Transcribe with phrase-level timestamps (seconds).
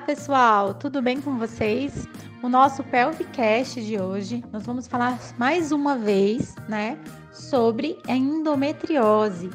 [0.00, 2.08] Olá, pessoal, tudo bem com vocês?
[2.42, 6.98] O nosso Pelvicast de hoje, nós vamos falar mais uma vez, né,
[7.30, 9.50] sobre a endometriose.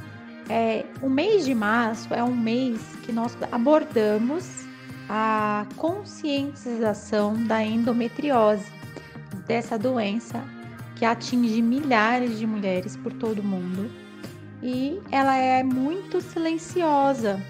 [0.48, 4.68] É, o mês de março é um mês que nós abordamos
[5.10, 8.72] a conscientização da endometriose,
[9.48, 10.44] dessa doença
[10.96, 13.90] que atinge milhares de mulheres por todo o mundo.
[14.62, 17.42] E ela é muito silenciosa,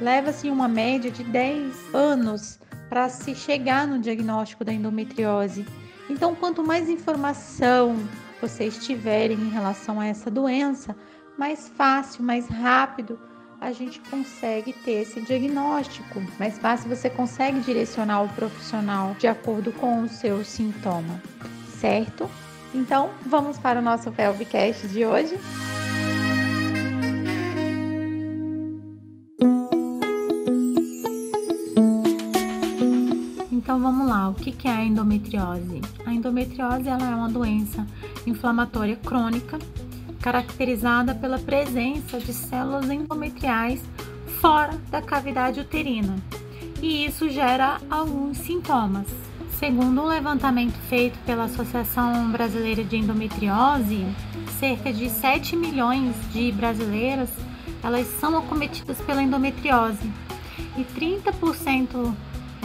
[0.00, 2.58] leva-se uma média de 10 anos
[2.88, 5.66] para se chegar no diagnóstico da endometriose.
[6.08, 7.96] Então, quanto mais informação
[8.40, 10.94] vocês tiverem em relação a essa doença,
[11.38, 13.18] mais fácil, mais rápido
[13.60, 16.22] a gente consegue ter esse diagnóstico.
[16.38, 21.22] Mais fácil você consegue direcionar o profissional de acordo com o seu sintoma,
[21.80, 22.30] certo?
[22.74, 25.38] Então, vamos para o nosso Pelvicast de hoje.
[33.84, 35.82] Vamos lá, o que é a endometriose?
[36.06, 37.86] A endometriose ela é uma doença
[38.26, 39.58] inflamatória crônica
[40.22, 43.82] caracterizada pela presença de células endometriais
[44.40, 46.16] fora da cavidade uterina,
[46.80, 49.06] e isso gera alguns sintomas.
[49.58, 54.06] Segundo um levantamento feito pela Associação Brasileira de Endometriose,
[54.58, 57.28] cerca de 7 milhões de brasileiras
[57.82, 60.10] elas são acometidas pela endometriose
[60.74, 62.14] e 30%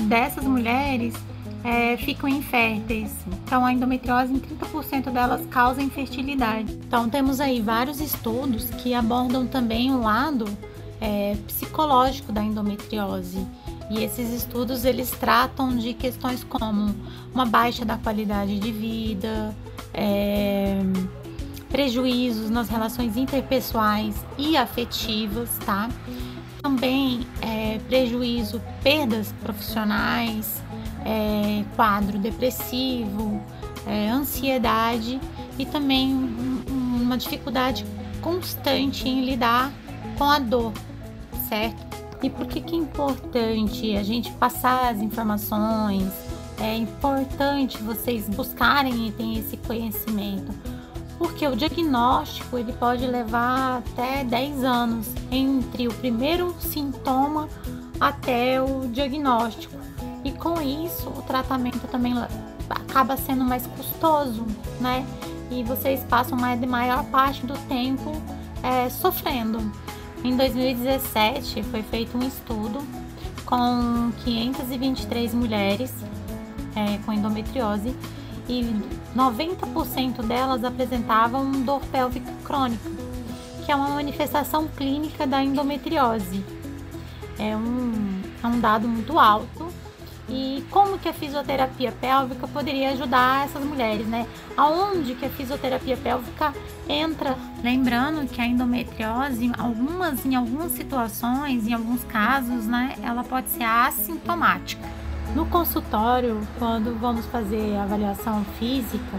[0.01, 1.13] dessas mulheres
[1.63, 3.11] é, ficam inférteis.
[3.45, 6.73] Então, a endometriose, em 30% delas, causa infertilidade.
[6.73, 10.45] Então, temos aí vários estudos que abordam também o lado
[11.01, 13.45] é, psicológico da endometriose.
[13.89, 16.95] E esses estudos eles tratam de questões como
[17.33, 19.55] uma baixa da qualidade de vida,
[19.93, 20.79] é,
[21.69, 25.89] prejuízos nas relações interpessoais e afetivas, tá?
[26.61, 30.61] Também é, prejuízo, perdas profissionais,
[31.05, 33.41] é, quadro depressivo,
[33.87, 35.19] é, ansiedade
[35.57, 36.13] e também
[36.69, 37.85] uma dificuldade
[38.21, 39.71] constante em lidar
[40.17, 40.73] com a dor,
[41.47, 41.87] certo?
[42.21, 46.11] E por que, que é importante a gente passar as informações?
[46.59, 50.53] É importante vocês buscarem e terem esse conhecimento
[51.19, 57.49] porque o diagnóstico ele pode levar até 10 anos entre o primeiro sintoma
[57.99, 59.77] até o diagnóstico.
[60.23, 62.13] E com isso, o tratamento também
[62.69, 64.47] acaba sendo mais custoso,
[64.79, 65.05] né?
[65.51, 68.11] E vocês passam de maior parte do tempo
[68.63, 69.59] é, sofrendo.
[70.23, 72.79] Em 2017 foi feito um estudo
[73.45, 75.93] com 523 mulheres
[76.75, 77.93] é, com endometriose
[78.49, 78.65] e
[79.15, 82.89] 90% delas apresentavam dor pélvica crônica,
[83.63, 86.43] que é uma manifestação clínica da endometriose.
[87.37, 89.69] É um, é um dado muito alto.
[90.27, 94.27] E como que a fisioterapia pélvica poderia ajudar essas mulheres, né?
[94.55, 96.53] Aonde que a fisioterapia pélvica
[96.87, 97.35] entra?
[97.63, 103.63] Lembrando que a endometriose, algumas, em algumas situações, em alguns casos, né, ela pode ser
[103.63, 104.87] assintomática.
[105.35, 109.17] No consultório, quando vamos fazer avaliação física,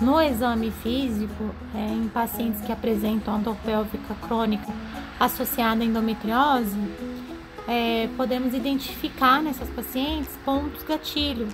[0.00, 4.66] no exame físico, é, em pacientes que apresentam dor pélvica crônica
[5.20, 6.76] associada à endometriose,
[7.68, 11.48] é, podemos identificar nessas pacientes pontos gatilho,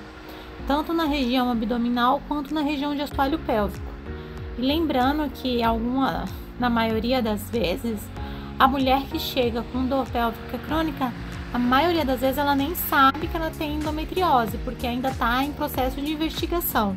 [0.66, 3.92] tanto na região abdominal quanto na região de assoalho pélvico.
[4.58, 6.24] E lembrando que alguma,
[6.58, 7.98] na maioria das vezes,
[8.58, 11.12] a mulher que chega com dor pélvica crônica
[11.52, 15.52] a maioria das vezes ela nem sabe que ela tem endometriose, porque ainda está em
[15.52, 16.96] processo de investigação.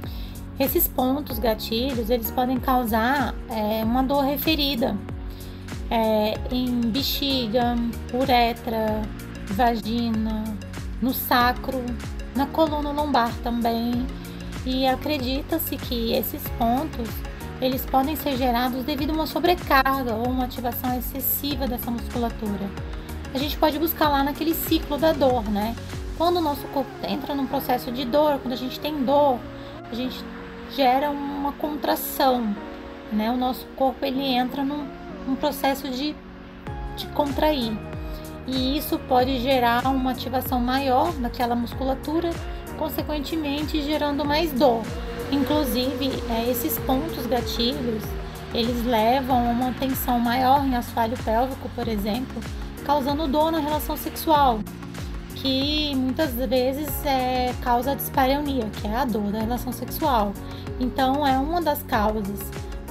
[0.57, 4.95] Esses pontos gatilhos, eles podem causar é, uma dor referida
[5.91, 7.75] é, em bexiga,
[8.13, 9.01] uretra,
[9.47, 10.43] vagina,
[11.01, 11.83] no sacro,
[12.33, 14.07] na coluna lombar também.
[14.65, 17.09] E acredita-se que esses pontos
[17.61, 22.69] eles podem ser gerados devido a uma sobrecarga ou uma ativação excessiva dessa musculatura
[23.35, 25.75] a gente pode buscar lá naquele ciclo da dor, né?
[26.17, 29.37] Quando o nosso corpo entra num processo de dor, quando a gente tem dor,
[29.91, 30.23] a gente
[30.73, 32.55] gera uma contração,
[33.11, 33.29] né?
[33.29, 34.87] O nosso corpo ele entra num,
[35.27, 36.15] num processo de,
[36.95, 37.77] de contrair.
[38.47, 42.29] E isso pode gerar uma ativação maior daquela musculatura,
[42.77, 44.81] consequentemente gerando mais dor.
[45.29, 48.03] Inclusive, é, esses pontos gatilhos,
[48.53, 52.41] eles levam a uma tensão maior em assoalho pélvico, por exemplo,
[52.85, 54.59] causando dor na relação sexual,
[55.35, 60.33] que muitas vezes é, causa dispareunia, que é a dor da relação sexual.
[60.79, 62.39] Então, é uma das causas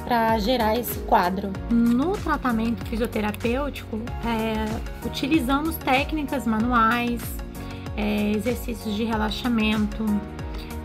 [0.05, 1.51] para gerar esse quadro.
[1.71, 7.23] No tratamento fisioterapêutico, é, utilizamos técnicas manuais,
[7.97, 10.05] é, exercícios de relaxamento,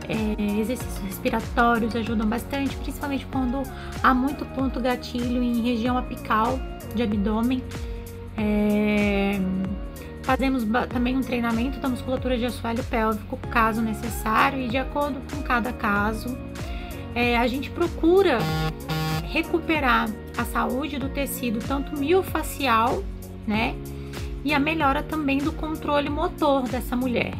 [0.07, 3.61] é, exercícios respiratórios ajudam bastante, principalmente quando
[4.01, 6.59] há muito ponto gatilho em região apical
[6.95, 7.63] de abdômen.
[8.41, 9.37] É,
[10.23, 15.43] fazemos também um treinamento da musculatura de assoalho pélvico, caso necessário, e de acordo com
[15.43, 16.37] cada caso,
[17.13, 18.39] é, a gente procura
[19.23, 23.03] recuperar a saúde do tecido, tanto miofacial,
[23.45, 23.75] né?
[24.43, 27.33] E a melhora também do controle motor dessa mulher,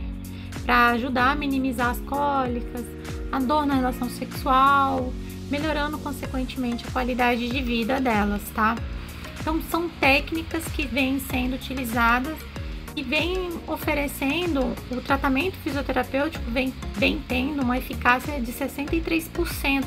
[0.66, 2.86] para ajudar a minimizar as cólicas,
[3.32, 5.14] a dor na relação sexual,
[5.50, 8.76] melhorando consequentemente a qualidade de vida delas, tá?
[9.40, 12.38] Então são técnicas que vêm sendo utilizadas
[12.96, 19.86] e vem oferecendo o tratamento fisioterapêutico vem, vem tendo uma eficácia de 63%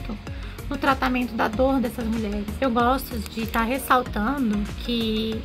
[0.71, 2.47] no tratamento da dor dessas mulheres.
[2.61, 5.39] Eu gosto de estar tá ressaltando que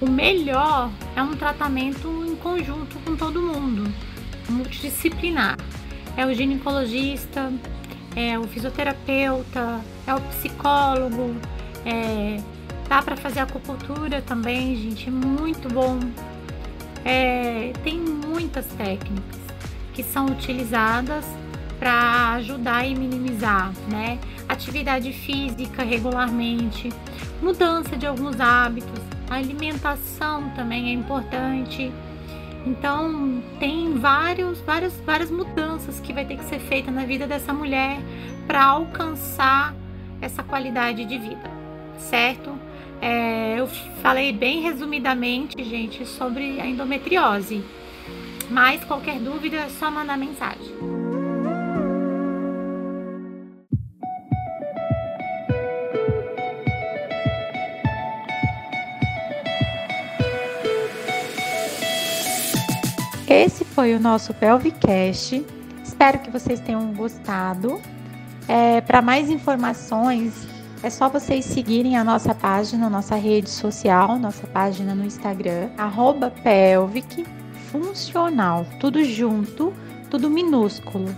[0.00, 3.92] o melhor é um tratamento em conjunto com todo mundo,
[4.48, 5.56] multidisciplinar.
[6.16, 7.52] É o ginecologista,
[8.14, 11.36] é o fisioterapeuta, é o psicólogo,
[11.86, 12.38] é,
[12.90, 16.00] dá para fazer acupuntura também, gente, é muito bom.
[17.04, 19.38] É, tem muitas técnicas
[19.94, 21.24] que são utilizadas
[21.78, 24.18] para ajudar e minimizar, né?
[24.48, 26.92] Atividade física regularmente,
[27.40, 29.00] mudança de alguns hábitos,
[29.30, 31.92] a alimentação também é importante.
[32.66, 37.52] Então tem vários, várias, várias mudanças que vai ter que ser feita na vida dessa
[37.52, 38.00] mulher
[38.48, 39.76] para alcançar
[40.20, 41.48] essa qualidade de vida,
[41.96, 42.52] certo?
[43.00, 43.66] É, eu
[44.02, 47.64] falei bem resumidamente, gente, sobre a endometriose.
[48.50, 51.00] Mas qualquer dúvida é só mandar mensagem.
[63.28, 65.46] Esse foi o nosso Pelvicast.
[65.84, 67.80] Espero que vocês tenham gostado.
[68.48, 70.34] É, Para mais informações,
[70.82, 76.30] é só vocês seguirem a nossa página, nossa rede social, nossa página no Instagram, arroba
[76.30, 77.24] pelvic
[77.70, 79.72] funcional, tudo junto,
[80.10, 81.14] tudo minúsculo,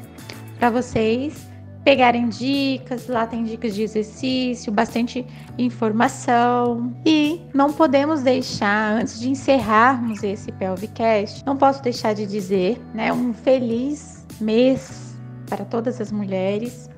[0.59, 1.50] para vocês
[1.85, 5.26] pegarem dicas, lá tem dicas de exercício, bastante
[5.59, 6.94] informação.
[7.05, 13.12] E não podemos deixar, antes de encerrarmos esse Pelvicast, não posso deixar de dizer, né,
[13.12, 15.17] um feliz mês
[15.49, 16.88] para todas as mulheres.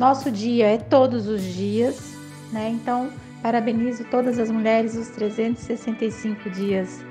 [0.00, 2.16] Nosso dia é todos os dias,
[2.50, 2.70] né?
[2.70, 3.10] Então,
[3.42, 7.04] parabenizo todas as mulheres os 365 dias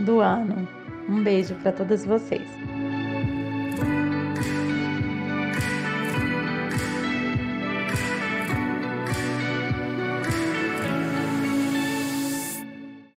[0.00, 0.66] do ano.
[1.08, 2.42] Um beijo para todas vocês.